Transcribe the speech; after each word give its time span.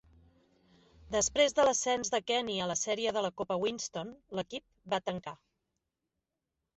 Després 1.15 1.53
de 1.57 1.65
l'ascens 1.67 2.09
de 2.15 2.19
Kenny 2.31 2.55
a 2.65 2.69
la 2.71 2.77
sèrie 2.83 3.13
de 3.17 3.23
la 3.25 3.31
Copa 3.41 3.57
Winston, 3.65 4.09
l'equip 4.39 4.65
va 4.95 5.01
tancar. 5.11 5.35